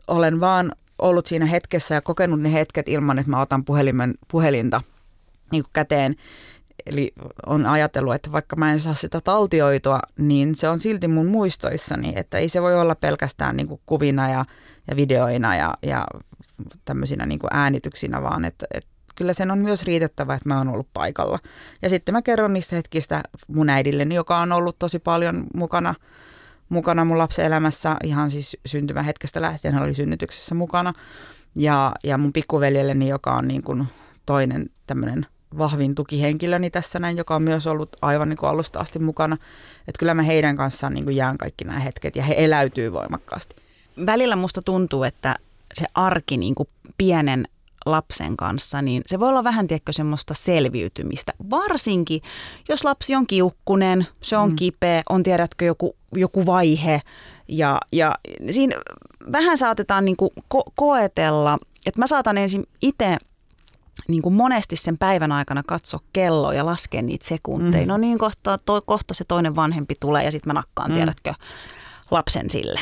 [0.08, 4.82] olen vaan ollut siinä hetkessä ja kokenut ne hetket ilman, että mä otan puhelimen, puhelinta
[5.52, 6.16] niin käteen
[6.86, 7.14] Eli
[7.46, 12.14] on ajatellut, että vaikka mä en saa sitä taltioitua, niin se on silti mun muistoissani,
[12.16, 14.46] että ei se voi olla pelkästään niin kuin kuvina ja,
[14.88, 16.06] ja videoina ja, ja
[16.86, 20.68] tämmöisinä niin kuin äänityksinä, vaan että, että kyllä sen on myös riitettävä, että mä oon
[20.70, 21.40] ollut paikalla.
[21.82, 25.96] Ja sitten mä kerron niistä hetkistä mun äidilleni, joka on ollut tosi paljon mukana,
[26.70, 30.94] mukana mun lapsen elämässä, ihan siis syntymän hetkestä lähtien hän oli synnytyksessä mukana.
[31.56, 33.86] Ja, ja mun pikkuveljelleni, joka on niin kuin
[34.26, 35.26] toinen tämmöinen–
[35.58, 39.38] vahvin tukihenkilöni tässä näin, joka on myös ollut aivan niin kuin alusta asti mukana.
[39.88, 43.56] Että kyllä mä heidän kanssaan niin kuin jään kaikki nämä hetket ja he eläytyy voimakkaasti.
[44.06, 45.36] Välillä musta tuntuu, että
[45.74, 47.48] se arki niin kuin pienen
[47.86, 51.34] lapsen kanssa, niin se voi olla vähän, tiedätkö, semmoista selviytymistä.
[51.50, 52.22] Varsinkin,
[52.70, 54.56] jos lapsi on kiukkunen, se on mm.
[54.56, 57.02] kipeä, on tiedätkö joku, joku vaihe
[57.48, 58.16] ja, ja
[58.52, 58.76] siinä
[59.32, 63.18] vähän saatetaan niin kuin ko- koetella, että mä saatan ensin itse
[64.08, 67.84] niin kuin monesti sen päivän aikana katso kello ja laskea niitä sekunteja.
[67.84, 67.90] Mm.
[67.90, 70.96] No niin, kohta, to, kohta se toinen vanhempi tulee ja sitten mä nakkaan, mm.
[70.96, 71.34] tiedätkö,
[72.12, 72.80] lapsen sille.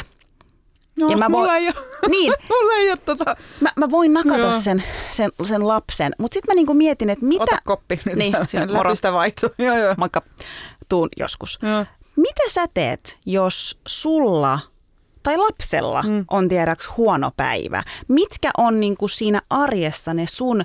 [0.99, 3.35] No, ja mä voin, mulla ei ole, niin, mulla ei ole tota.
[3.61, 7.43] mä, mä voin nakata sen, sen, sen lapsen, mutta sitten mä niinku mietin, että mitä...
[7.43, 8.33] Ota koppi nyt, niin,
[8.67, 9.49] läpistä vaihtuu.
[9.57, 9.95] Joo, joo.
[9.97, 10.21] Moikka,
[10.89, 11.59] tuun joskus.
[11.61, 11.85] Joo.
[12.15, 14.59] Mitä sä teet, jos sulla
[15.23, 16.25] tai lapsella mm.
[16.29, 17.83] on tiedäks huono päivä?
[18.07, 20.63] Mitkä on niinku siinä arjessa ne sun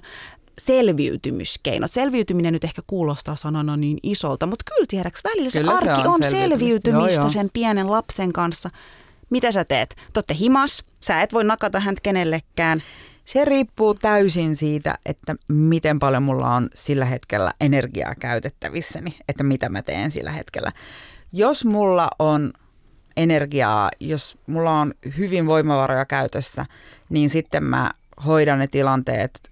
[0.61, 1.91] selviytymiskeinot.
[1.91, 6.09] Selviytyminen nyt ehkä kuulostaa sanana niin isolta, mutta kyllä tiedäks välillä kyllä se arki se
[6.09, 7.31] on, on selviytymistä joo, joo.
[7.31, 8.71] sen pienen lapsen kanssa.
[9.31, 9.97] Mitä sä teet?
[10.13, 12.83] Totte himas, sä et voi nakata häntä kenellekään.
[13.25, 19.69] Se riippuu täysin siitä, että miten paljon mulla on sillä hetkellä energiaa käytettävissäni, että mitä
[19.69, 20.73] mä teen sillä hetkellä.
[21.33, 22.53] Jos mulla on
[23.17, 26.67] energiaa, jos mulla on hyvin voimavaroja käytössä,
[27.09, 27.91] niin sitten mä
[28.27, 29.50] hoidan ne tilanteet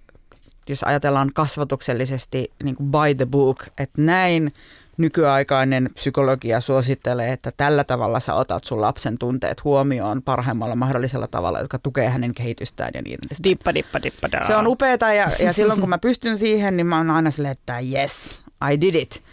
[0.69, 4.51] jos ajatellaan kasvatuksellisesti niin kuin by the book, että näin
[4.97, 11.59] nykyaikainen psykologia suosittelee, että tällä tavalla sä otat sun lapsen tunteet huomioon parhaimmalla mahdollisella tavalla,
[11.59, 13.43] joka tukee hänen kehitystään ja niin edespäin.
[13.43, 16.97] Dippa, dippa, dippa, Se on upeeta ja, ja silloin kun mä pystyn siihen, niin mä
[16.97, 19.23] oon aina silleen, että yes, I did it.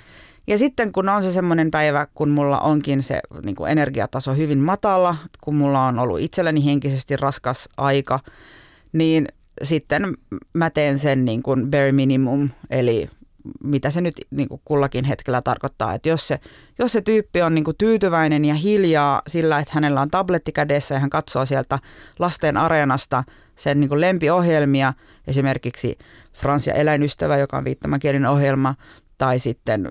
[0.46, 4.58] Ja sitten kun on se semmoinen päivä, kun mulla onkin se niin kuin energiataso hyvin
[4.58, 8.18] matala, kun mulla on ollut itselleni henkisesti raskas aika,
[8.92, 9.28] niin
[9.62, 10.14] sitten
[10.52, 13.10] mä teen sen niin kuin bare minimum, eli
[13.64, 15.94] mitä se nyt niin kuin kullakin hetkellä tarkoittaa.
[15.94, 16.40] Että jos se,
[16.78, 20.94] jos se tyyppi on niin kuin tyytyväinen ja hiljaa sillä, että hänellä on tabletti kädessä
[20.94, 21.78] ja hän katsoo sieltä
[22.18, 23.24] lasten areenasta
[23.56, 24.92] sen niin kuin lempiohjelmia,
[25.26, 25.98] esimerkiksi
[26.32, 28.74] Frans ja eläinystävä, joka on viittomakielinen ohjelma,
[29.18, 29.90] tai sitten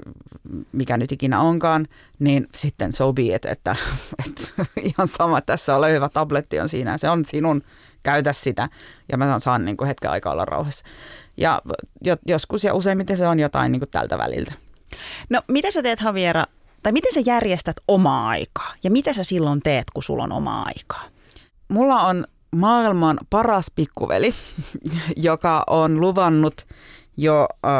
[0.71, 1.88] mikä nyt ikinä onkaan,
[2.19, 3.75] niin sitten so be it, että,
[4.28, 7.62] että ihan sama, tässä ole hyvä tabletti on siinä, se on sinun
[8.05, 8.69] käytä sitä
[9.11, 10.85] ja mä saan niin kuin hetken aikaa olla rauhassa.
[11.37, 11.61] Ja
[12.27, 14.53] joskus ja useimmiten se on jotain niin kuin tältä väliltä.
[15.29, 16.45] No mitä sä teet Javiera,
[16.83, 20.63] tai miten sä järjestät omaa aikaa ja mitä sä silloin teet, kun sulla on omaa
[20.65, 21.03] aikaa?
[21.67, 24.33] Mulla on maailman paras pikkuveli,
[25.17, 26.67] joka on luvannut
[27.17, 27.71] jo äh,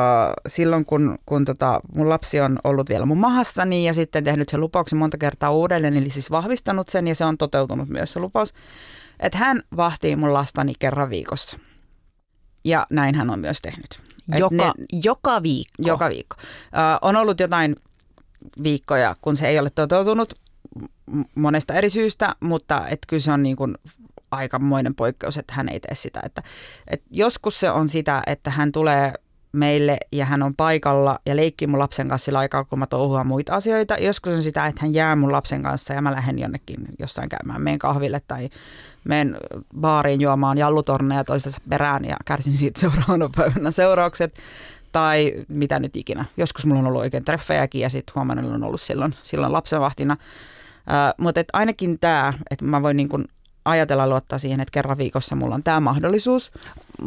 [0.48, 4.60] silloin, kun, kun tota, mun lapsi on ollut vielä mun mahassani ja sitten tehnyt sen
[4.60, 8.54] lupauksen monta kertaa uudelleen, eli siis vahvistanut sen ja se on toteutunut myös se lupaus
[9.20, 11.60] että hän vahtii mun lastani kerran viikossa.
[12.64, 14.02] Ja näin hän on myös tehnyt.
[14.40, 14.72] Joka, ne,
[15.04, 15.84] joka viikko?
[15.86, 16.36] Joka viikko.
[16.40, 17.76] Ö, on ollut jotain
[18.64, 20.34] viikkoja, kun se ei ole toteutunut
[21.36, 23.78] monesta eri syystä, mutta et kyllä se on niin kuin
[24.32, 26.20] aikamoinen poikkeus, että hän ei tee sitä.
[26.24, 26.44] Että,
[26.88, 29.14] et joskus se on sitä, että hän tulee
[29.56, 33.28] meille ja hän on paikalla ja leikkii mun lapsen kanssa sillä aikaa, kun mä touhuan
[33.28, 33.98] muita asioita.
[33.98, 37.62] Joskus on sitä, että hän jää mun lapsen kanssa ja mä lähden jonnekin jossain käymään,
[37.62, 38.50] meen kahville tai
[39.04, 39.38] menen
[39.80, 44.36] baariin juomaan jallutorneja toistensa perään ja kärsin siitä seuraavana päivänä seuraukset
[44.92, 46.26] tai mitä nyt ikinä.
[46.38, 50.14] Joskus mulla on ollut oikein treffejäkin ja sitten että on ollut silloin, silloin lapsenvahtina.
[50.14, 53.26] Uh, mutta ainakin tämä, että mä voin niin kun
[53.66, 56.52] ajatella luottaa siihen, että kerran viikossa mulla on tämä mahdollisuus.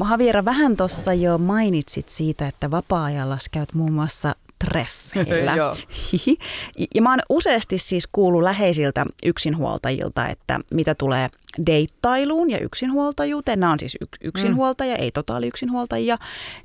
[0.00, 5.54] Haviera, vähän tuossa jo mainitsit siitä, että vapaa-ajalla käyt muun muassa treffeillä.
[6.94, 11.28] ja mä oon useasti siis kuullut läheisiltä yksinhuoltajilta, että mitä tulee
[11.66, 15.02] deittailuun ja yksinhuoltajuuteen, nämä on siis yks, yksinhuoltaja, mm.
[15.02, 16.18] ei totaali yksinhuoltajia,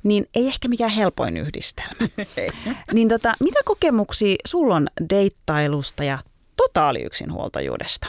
[0.04, 2.08] niin ei ehkä mikään helpoin yhdistelmä.
[2.94, 6.20] niin tota, mitä kokemuksia sulla on deittailusta ja
[6.58, 8.08] totaali yksinhuoltajuudesta?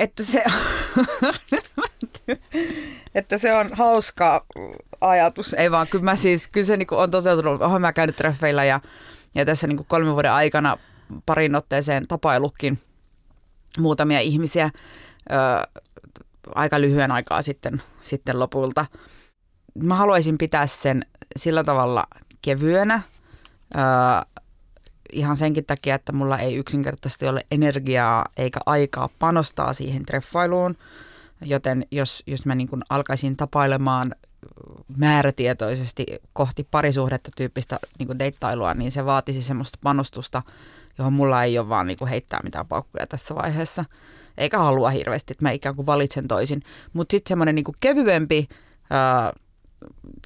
[0.00, 0.44] Että se,
[3.14, 4.46] että se on hauska
[5.00, 5.54] ajatus.
[5.54, 7.62] Ei vaan, kyllä, mä siis, kyllä se niin on toteutunut.
[7.62, 8.80] Olen mä käynyt treffeillä ja,
[9.34, 10.78] ja tässä niin kolmen vuoden aikana
[11.26, 12.78] parin otteeseen tapailukin
[13.78, 14.70] muutamia ihmisiä
[15.30, 15.36] ö,
[16.54, 18.86] aika lyhyen aikaa sitten, sitten lopulta.
[19.82, 22.04] Mä haluaisin pitää sen sillä tavalla
[22.42, 23.02] kevyenä,
[23.74, 23.78] ö,
[25.12, 30.76] ihan senkin takia, että mulla ei yksinkertaisesti ole energiaa eikä aikaa panostaa siihen treffailuun.
[31.44, 34.14] Joten jos, jos mä niin alkaisin tapailemaan
[34.96, 40.42] määrätietoisesti kohti parisuhdetta tyyppistä niin deittailua, niin se vaatisi semmoista panostusta,
[40.98, 43.84] johon mulla ei ole vaan niin kuin heittää mitään paukkuja tässä vaiheessa.
[44.38, 46.62] Eikä halua hirveästi, että mä ikään kuin valitsen toisin.
[46.92, 48.48] Mutta sitten semmoinen niin kevyempi,
[48.90, 49.32] ää,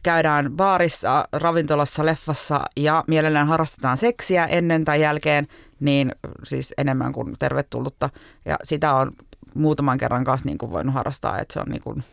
[0.02, 5.46] käydään baarissa, ravintolassa, leffassa ja mielellään harrastetaan seksiä ennen tai jälkeen,
[5.80, 6.12] niin
[6.42, 8.10] siis enemmän kuin tervetullutta.
[8.44, 9.12] Ja sitä on
[9.54, 12.04] muutaman kerran kanssa niin kuin voinut harrastaa, että se on, niin kuin,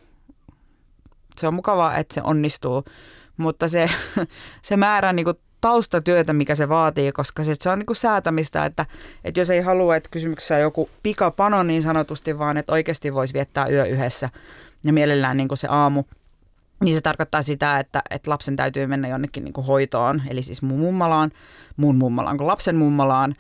[1.38, 2.84] se on mukavaa, että se onnistuu.
[3.38, 3.90] Mutta se,
[4.62, 8.66] se määrä niin kuin taustatyötä, mikä se vaatii, koska se, se on niin kuin säätämistä,
[8.66, 8.86] että,
[9.24, 13.34] että jos ei halua, että kysymyksessä on joku pikapano niin sanotusti, vaan että oikeasti voisi
[13.34, 14.30] viettää yö yhdessä
[14.84, 16.04] ja mielellään niin kuin se aamu–
[16.82, 20.62] niin se tarkoittaa sitä, että, että lapsen täytyy mennä jonnekin niin kuin hoitoon, eli siis
[20.62, 21.32] mun mummalaan,
[21.78, 23.36] mun mummalaan kuin lapsen mummalaan.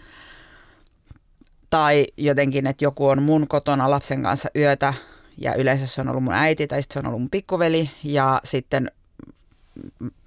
[1.69, 4.93] Tai jotenkin, että joku on mun kotona lapsen kanssa yötä
[5.37, 8.41] ja yleensä se on ollut mun äiti tai sitten se on ollut mun pikkuveli ja
[8.43, 8.91] sitten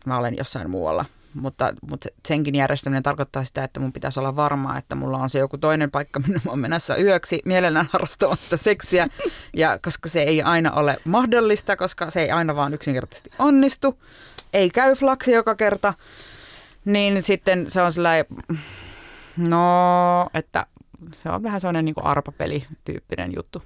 [0.07, 4.79] mä olen jossain muualla mutta, mutta senkin järjestäminen tarkoittaa sitä, että mun pitäisi olla varmaa,
[4.79, 7.43] että mulla on se joku toinen paikka, minne mä oon menossa yöksi.
[7.45, 9.09] Mielellään harrastamaan sitä seksiä,
[9.57, 14.03] ja koska se ei aina ole mahdollista, koska se ei aina vaan yksinkertaisesti onnistu,
[14.53, 15.95] ei käy flaksi joka kerta,
[16.85, 18.27] niin sitten se on sellainen,
[19.37, 20.67] no, että
[21.13, 23.63] se on vähän sellainen niin arpapeli-tyyppinen juttu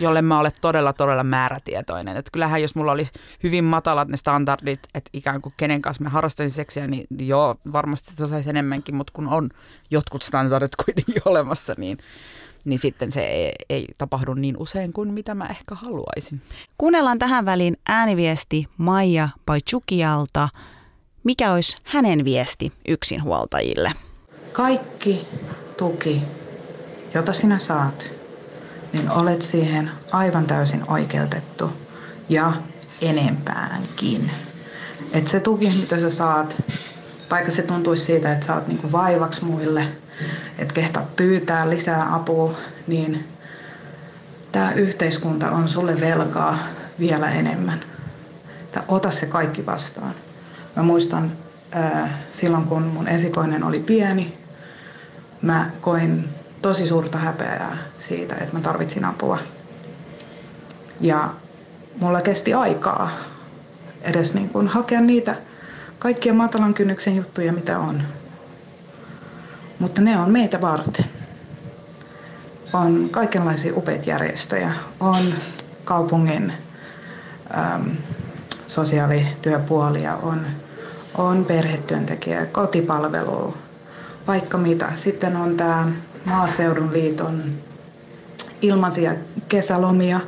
[0.00, 2.16] jolle mä olen todella, todella määrätietoinen.
[2.16, 6.10] Että kyllähän jos mulla olisi hyvin matalat ne standardit, että ikään kuin kenen kanssa mä
[6.10, 9.50] harrastaisin seksiä, niin joo, varmasti sitä saisi enemmänkin, mutta kun on
[9.90, 11.98] jotkut standardit kuitenkin olemassa, niin,
[12.64, 16.42] niin sitten se ei, ei tapahdu niin usein kuin mitä mä ehkä haluaisin.
[16.78, 20.48] Kuunnellaan tähän väliin ääniviesti Maija Paitsukialta.
[21.24, 23.92] Mikä olisi hänen viesti yksinhuoltajille?
[24.52, 25.26] Kaikki
[25.76, 26.22] tuki,
[27.14, 28.21] jota sinä saat,
[28.92, 31.72] niin olet siihen aivan täysin oikeutettu
[32.28, 32.52] ja
[33.00, 34.30] enempäänkin.
[35.12, 36.62] Et se tuki, mitä sä saat,
[37.30, 39.86] vaikka se tuntuisi siitä, että sä oot niinku vaivaksi muille,
[40.58, 42.54] että kehtaa pyytää lisää apua,
[42.86, 43.28] niin
[44.52, 46.58] tämä yhteiskunta on sulle velkaa
[46.98, 47.80] vielä enemmän.
[48.72, 50.14] Tää, ota se kaikki vastaan.
[50.76, 51.32] Mä muistan
[51.72, 54.38] ää, silloin, kun mun esikoinen oli pieni,
[55.42, 56.28] mä koin
[56.62, 59.38] tosi suurta häpeää siitä, että mä tarvitsin apua.
[61.00, 61.30] Ja
[62.00, 63.10] mulla kesti aikaa
[64.02, 65.36] edes niin kuin hakea niitä
[65.98, 68.02] kaikkia matalan kynnyksen juttuja, mitä on.
[69.78, 71.04] Mutta ne on meitä varten.
[72.72, 74.72] On kaikenlaisia upeita järjestöjä.
[75.00, 75.34] On
[75.84, 76.52] kaupungin
[77.74, 77.96] äm,
[78.66, 80.46] sosiaalityöpuolia, on,
[81.14, 83.56] on perhetyöntekijä, kotipalvelu,
[84.26, 84.92] vaikka mitä.
[84.96, 85.92] Sitten on tämä
[86.24, 87.42] Maaseudun liiton
[88.62, 89.14] ilmaisia
[89.48, 90.20] kesälomia,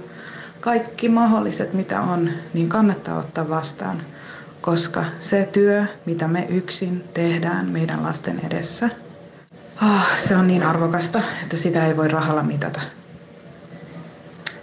[0.61, 4.03] kaikki mahdolliset mitä on, niin kannattaa ottaa vastaan,
[4.61, 8.91] koska se työ, mitä me yksin tehdään meidän lasten edessä,
[9.83, 12.81] oh, se on niin arvokasta, että sitä ei voi rahalla mitata.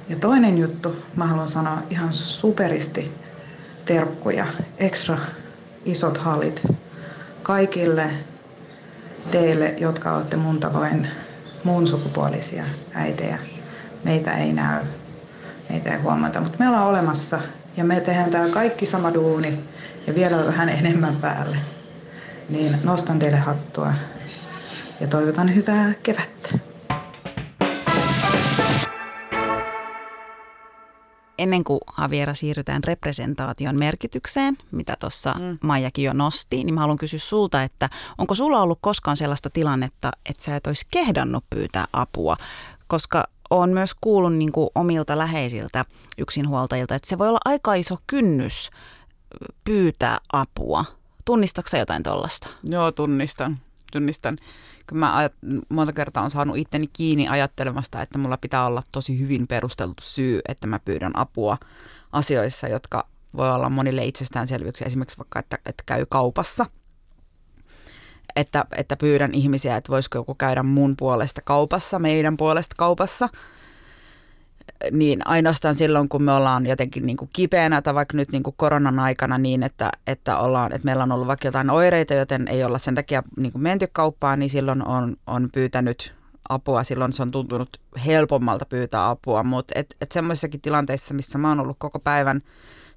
[0.09, 3.11] Ja toinen juttu, mä haluan sanoa ihan superisti
[3.85, 4.45] terkkuja,
[4.77, 5.17] ekstra
[5.85, 6.63] isot halit
[7.43, 8.11] kaikille
[9.31, 11.07] teille, jotka olette mun tavoin
[11.63, 13.37] muun sukupuolisia äitejä.
[14.03, 14.83] Meitä ei näy,
[15.69, 17.39] meitä ei huomata, mutta me ollaan olemassa
[17.77, 19.59] ja me tehdään täällä kaikki sama duuni
[20.07, 21.57] ja vielä vähän enemmän päälle.
[22.49, 23.93] Niin nostan teille hattua
[24.99, 26.70] ja toivotan hyvää kevättä.
[31.37, 35.57] Ennen kuin Haviera siirrytään representaation merkitykseen, mitä tuossa mm.
[35.61, 40.11] Maijakin jo nosti, niin mä haluan kysyä sulta, että onko sulla ollut koskaan sellaista tilannetta,
[40.25, 42.37] että sä et olisi kehdannut pyytää apua,
[42.87, 45.85] koska on myös kuullut niin kuin omilta läheisiltä
[46.17, 48.69] yksinhuoltajilta, että se voi olla aika iso kynnys
[49.63, 50.85] pyytää apua.
[51.25, 52.47] Tunnistatko jotain tuollaista?
[52.63, 53.59] Joo, tunnistan.
[53.91, 54.37] Tunnistan.
[54.89, 55.33] Kun mä ajat,
[55.69, 60.39] monta kertaa on saanut itteni kiinni ajattelemasta, että mulla pitää olla tosi hyvin perusteltu syy,
[60.47, 61.57] että mä pyydän apua
[62.11, 64.87] asioissa, jotka voi olla monille itsestäänselvyyksiä.
[64.87, 66.65] Esimerkiksi vaikka, että, että käy kaupassa–
[68.35, 73.29] että, että pyydän ihmisiä, että voisiko joku käydä mun puolesta kaupassa, meidän puolesta kaupassa,
[74.91, 78.53] niin ainoastaan silloin, kun me ollaan jotenkin niin kuin kipeänä tai vaikka nyt niin kuin
[78.57, 82.63] koronan aikana niin, että, että, ollaan, että meillä on ollut vaikka jotain oireita, joten ei
[82.63, 86.13] olla sen takia niin kuin menty kauppaan, niin silloin on, on pyytänyt
[86.49, 86.83] apua.
[86.83, 87.69] Silloin se on tuntunut
[88.05, 92.41] helpommalta pyytää apua, mutta et, et semmoisissakin tilanteissa, missä mä oon ollut koko päivän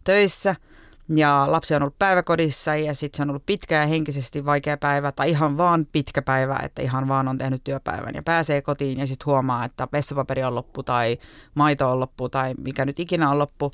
[0.04, 0.54] töissä–
[1.08, 5.12] ja lapsi on ollut päiväkodissa ja sitten se on ollut pitkä ja henkisesti vaikea päivä
[5.12, 9.06] tai ihan vaan pitkä päivä, että ihan vaan on tehnyt työpäivän ja pääsee kotiin ja
[9.06, 11.18] sitten huomaa, että vessapaperi on loppu tai
[11.54, 13.72] maito on loppu tai mikä nyt ikinä on loppu.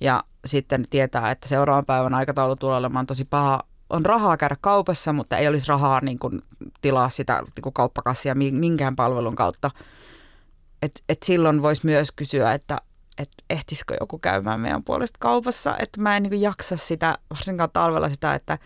[0.00, 3.60] Ja sitten tietää, että seuraavan päivän aikataulu tulee olemaan tosi paha.
[3.90, 6.42] On rahaa käydä kaupassa, mutta ei olisi rahaa niin kuin,
[6.80, 9.70] tilaa sitä niin kuin kauppakassia minkään palvelun kautta.
[10.82, 12.78] Et, et silloin voisi myös kysyä, että
[13.18, 18.08] että ehtisikö joku käymään meidän puolesta kaupassa, että mä en niin jaksa sitä, varsinkaan talvella
[18.08, 18.58] sitä, että,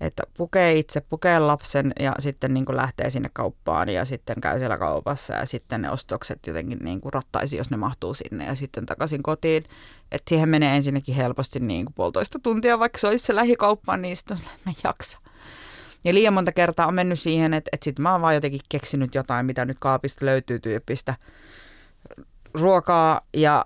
[0.00, 4.78] että pukee itse, pukee lapsen ja sitten niin lähtee sinne kauppaan ja sitten käy siellä
[4.78, 9.22] kaupassa ja sitten ne ostokset jotenkin niin rattaisi, jos ne mahtuu sinne ja sitten takaisin
[9.22, 9.64] kotiin.
[10.12, 14.38] Että siihen menee ensinnäkin helposti niin puolitoista tuntia, vaikka se olisi se lähikauppa, niin sitten
[14.66, 15.18] mä jaksa.
[16.04, 19.14] Ja liian monta kertaa on mennyt siihen, että, että sitten mä oon vaan jotenkin keksinyt
[19.14, 21.14] jotain, mitä nyt kaapista löytyy tyyppistä
[22.54, 23.64] ruokaa ja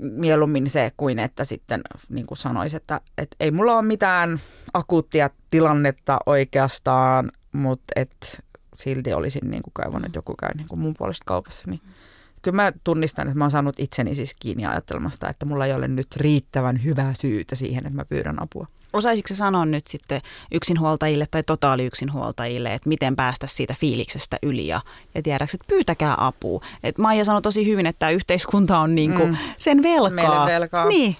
[0.00, 4.40] mieluummin se kuin että sitten niin kuin sanoisi, että, että ei mulla ole mitään
[4.74, 8.42] akuuttia tilannetta oikeastaan, mutta et
[8.76, 11.70] silti olisin niin kuin kaivannut, että joku käy niin kuin mun puolesta kaupassa.
[11.70, 11.80] Niin
[12.42, 15.88] kyllä mä tunnistan, että mä oon saanut itseni siis kiinni ajattelemasta, että mulla ei ole
[15.88, 18.66] nyt riittävän hyvää syytä siihen, että mä pyydän apua.
[18.94, 20.20] Osaisitko se sanoa nyt sitten
[20.52, 24.80] yksinhuoltajille tai totaaliyksinhuoltajille, että miten päästä siitä fiiliksestä yli ja,
[25.14, 26.60] ja tiedäks, että pyytäkää apua.
[26.82, 29.36] Et Maija sanoi tosi hyvin, että yhteiskunta on niinku mm.
[29.58, 30.10] sen velkaa.
[30.10, 30.84] Meille velkaa.
[30.88, 31.16] Niin.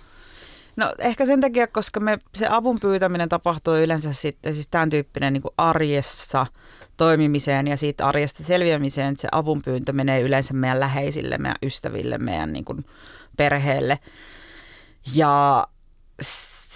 [0.77, 5.33] No ehkä sen takia, koska me, se avun pyytäminen tapahtuu yleensä sitten siis tämän tyyppinen
[5.33, 6.47] niin kuin arjessa
[6.97, 12.53] toimimiseen ja siitä arjesta selviämiseen, että se avunpyyntö menee yleensä meidän läheisille, meidän ystäville, meidän
[12.53, 12.85] niin kuin
[13.37, 13.99] perheelle.
[15.15, 15.67] Ja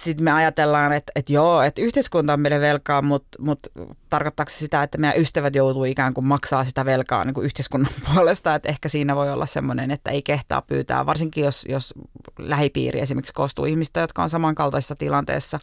[0.03, 3.69] sitten me ajatellaan, että, että joo, että yhteiskunta on meille velkaa, mutta, mutta
[4.09, 7.91] tarkoittaako se sitä, että meidän ystävät joutuu ikään kuin maksaa sitä velkaa niin kuin yhteiskunnan
[8.13, 11.93] puolesta, että ehkä siinä voi olla semmoinen, että ei kehtaa pyytää, varsinkin jos, jos
[12.39, 15.59] lähipiiri esimerkiksi koostuu ihmistä, jotka on samankaltaisessa tilanteessa,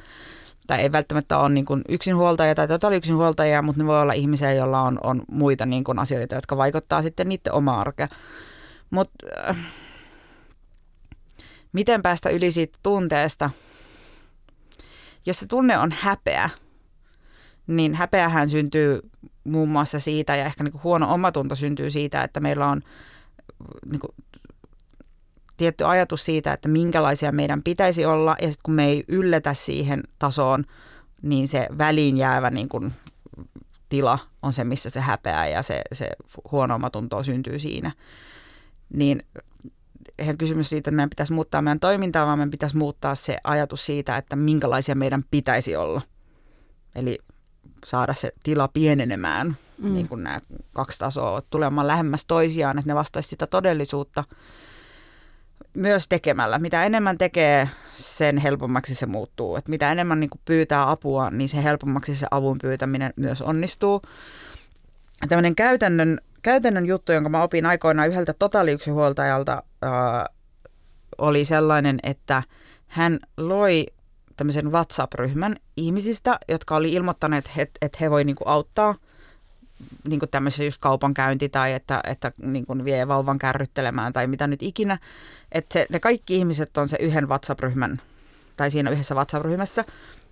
[0.67, 4.81] tai ei välttämättä ole niin kuin yksinhuoltajia tai totaaliyksinhuoltajia, mutta ne voi olla ihmisiä, joilla
[4.81, 8.09] on, on muita niin kuin asioita, jotka vaikuttaa sitten niiden omaa arkea.
[8.91, 9.57] Mutta äh,
[11.73, 13.51] miten päästä yli siitä tunteesta–
[15.27, 16.51] jos se tunne on häpeä,
[17.67, 19.01] niin häpeähän syntyy
[19.45, 22.83] muun muassa siitä, ja ehkä niin kuin huono omatunto syntyy siitä, että meillä on
[23.91, 24.11] niin kuin,
[25.57, 30.03] tietty ajatus siitä, että minkälaisia meidän pitäisi olla, ja sitten kun me ei ylletä siihen
[30.19, 30.65] tasoon,
[31.23, 32.93] niin se väliin jäävä niin kuin,
[33.89, 36.09] tila on se, missä se häpeää ja se, se
[36.53, 37.93] huono omatunto syntyy siinä.
[38.95, 39.23] Niin
[40.19, 43.87] eihän kysymys siitä, että meidän pitäisi muuttaa meidän toimintaa, vaan meidän pitäisi muuttaa se ajatus
[43.87, 46.01] siitä, että minkälaisia meidän pitäisi olla.
[46.95, 47.19] Eli
[47.87, 49.95] saada se tila pienenemään, mm.
[49.95, 50.41] niin kuin nämä
[50.73, 54.25] kaksi tasoa, tulemaan lähemmäs toisiaan, että ne vastaisi sitä todellisuutta
[55.75, 56.59] myös tekemällä.
[56.59, 59.57] Mitä enemmän tekee, sen helpommaksi se muuttuu.
[59.57, 64.03] Et mitä enemmän niin pyytää apua, niin se helpommaksi se avun pyytäminen myös onnistuu.
[65.29, 69.91] Tämmöinen käytännön käytännön juttu, jonka mä opin aikoinaan yhdeltä totaaliyksinhuoltajalta, äh,
[71.19, 72.43] oli sellainen, että
[72.87, 73.87] hän loi
[74.37, 78.95] tämmöisen WhatsApp-ryhmän ihmisistä, jotka oli ilmoittaneet, että, että he voi niinku auttaa
[80.09, 84.47] niin kuin tämmöisessä just kaupankäynti tai että, että niin kuin vie vauvan kärryttelemään tai mitä
[84.47, 84.99] nyt ikinä.
[85.53, 88.01] Että ne kaikki ihmiset on se yhden WhatsApp-ryhmän
[88.57, 89.85] tai siinä yhdessä WhatsApp-ryhmässä.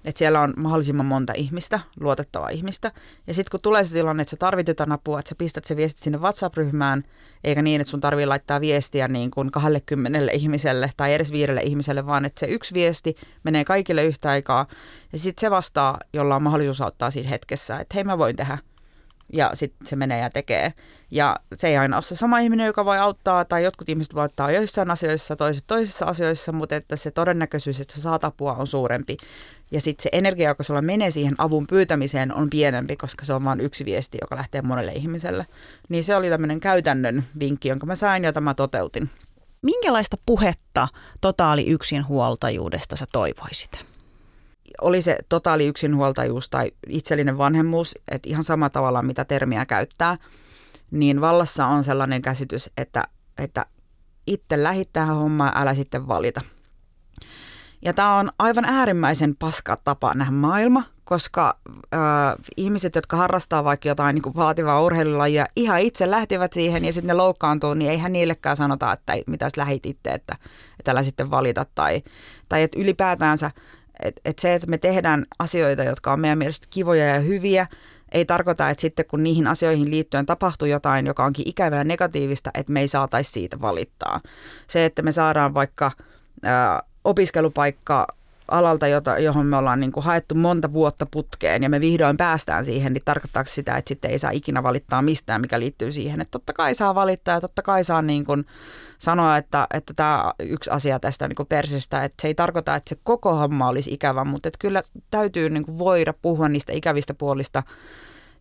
[0.04, 2.92] Että siellä on mahdollisimman monta ihmistä, luotettavaa ihmistä.
[3.26, 5.76] Ja sitten kun tulee se tilanne, että sä tarvit jotain apua, että sä pistät se
[5.76, 7.04] viestit sinne WhatsApp-ryhmään,
[7.44, 12.06] eikä niin, että sun tarvii laittaa viestiä niin kuin 20 ihmiselle tai edes viidelle ihmiselle,
[12.06, 14.66] vaan että se yksi viesti menee kaikille yhtä aikaa.
[15.12, 18.58] Ja sitten se vastaa, jolla on mahdollisuus auttaa siinä hetkessä, että hei mä voin tehdä
[19.32, 20.72] ja sitten se menee ja tekee.
[21.10, 24.22] Ja se ei aina ole se sama ihminen, joka voi auttaa, tai jotkut ihmiset voi
[24.22, 28.66] auttaa joissain asioissa, toiset toisissa asioissa, mutta että se todennäköisyys, että sä saat apua, on
[28.66, 29.16] suurempi.
[29.74, 33.44] Ja sitten se energia, joka sulla menee siihen avun pyytämiseen, on pienempi, koska se on
[33.44, 35.46] vain yksi viesti, joka lähtee monelle ihmiselle.
[35.88, 39.10] Niin se oli tämmöinen käytännön vinkki, jonka mä sain, jota mä toteutin.
[39.62, 40.88] Minkälaista puhetta
[41.20, 43.94] totaali yksinhuoltajuudesta sä toivoisit?
[44.80, 50.16] oli se totaali yksinhuoltajuus tai itsellinen vanhemmuus, että ihan sama tavalla mitä termiä käyttää,
[50.90, 53.04] niin vallassa on sellainen käsitys, että,
[53.38, 53.66] että
[54.26, 56.40] itse lähit tähän hommaan, älä sitten valita.
[57.84, 61.58] Ja tämä on aivan äärimmäisen paska tapa nähdä maailma, koska
[61.94, 62.00] äh,
[62.56, 67.14] ihmiset, jotka harrastaa vaikka jotain niin vaativaa urheilulajia, ihan itse lähtivät siihen ja sitten ne
[67.14, 70.36] loukkaantuu, niin eihän niillekään sanota, että mitä lähit itse, että,
[70.88, 71.66] älä sitten valita.
[71.74, 72.02] Tai,
[72.48, 73.50] tai että ylipäätäänsä
[74.02, 77.66] et, et se, että me tehdään asioita, jotka on meidän mielestä kivoja ja hyviä,
[78.12, 82.50] ei tarkoita, että sitten kun niihin asioihin liittyen tapahtuu jotain, joka onkin ikävää ja negatiivista,
[82.54, 84.20] että me ei saataisi siitä valittaa.
[84.66, 85.90] Se, että me saadaan vaikka
[86.42, 88.06] ää, opiskelupaikka
[88.50, 92.64] alalta, jota, johon me ollaan niin kuin haettu monta vuotta putkeen ja me vihdoin päästään
[92.64, 96.30] siihen, niin tarkoittaako sitä, että sitten ei saa ikinä valittaa mistään, mikä liittyy siihen, että
[96.30, 98.46] totta kai saa valittaa ja totta kai saa niin kuin
[98.98, 102.88] sanoa, että, että tämä yksi asia tästä niin kuin persistä, että se ei tarkoita, että
[102.88, 107.14] se koko homma olisi ikävä, mutta että kyllä täytyy niin kuin voida puhua niistä ikävistä
[107.14, 107.62] puolista.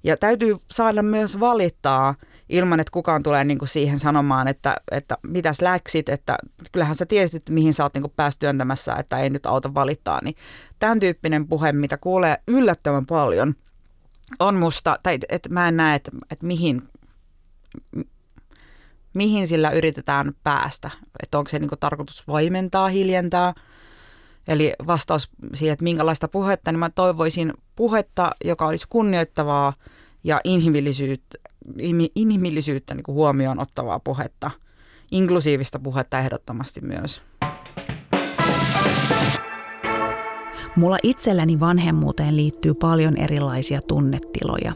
[0.04, 2.16] Ja täytyy saada myös valittaa
[2.50, 6.38] ilman, että kukaan tulee niin kuin siihen sanomaan, että, että mitäs läksit, että
[6.72, 10.20] kyllähän sä tiesit, että mihin sä oot niin päästy työntämässä, että ei nyt auta valittaa.
[10.24, 10.36] Niin
[10.80, 13.56] tämän tyyppinen puhe, mitä kuulee yllättävän paljon,
[14.40, 16.82] on musta, tai että mä en näe, että, että mihin,
[19.14, 20.90] mihin sillä yritetään päästä.
[21.24, 23.54] Että onko se niin tarkoitus vaimentaa, hiljentää.
[24.48, 29.74] Eli vastaus siihen, että minkälaista puhetta, niin mä toivoisin puhetta, joka olisi kunnioittavaa
[30.24, 31.38] ja inhimillisyyttä,
[32.16, 34.52] inhimillisyyttä niin kuin huomioon ottavaa puhetta.
[35.12, 37.22] Inklusiivista puhetta ehdottomasti myös.
[40.76, 44.74] Mulla itselläni vanhemmuuteen liittyy paljon erilaisia tunnetiloja.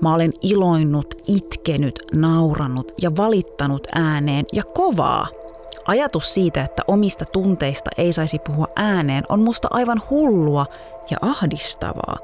[0.00, 5.41] Mä olen iloinnut, itkenyt, nauranut ja valittanut ääneen ja kovaa.
[5.84, 10.66] Ajatus siitä, että omista tunteista ei saisi puhua ääneen, on musta aivan hullua
[11.10, 12.16] ja ahdistavaa.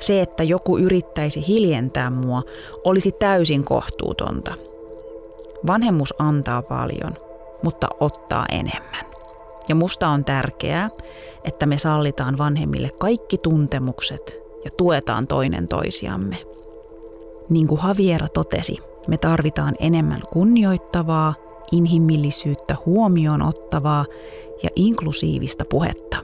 [0.00, 2.42] Se, että joku yrittäisi hiljentää mua,
[2.84, 4.54] olisi täysin kohtuutonta.
[5.66, 7.14] Vanhemmus antaa paljon,
[7.62, 9.06] mutta ottaa enemmän.
[9.68, 10.90] Ja musta on tärkeää,
[11.44, 16.36] että me sallitaan vanhemmille kaikki tuntemukset ja tuetaan toinen toisiamme.
[17.48, 18.78] Niin kuin Haviera totesi,
[19.08, 21.34] me tarvitaan enemmän kunnioittavaa,
[21.72, 24.04] inhimillisyyttä huomioon ottavaa
[24.62, 26.16] ja inklusiivista puhetta.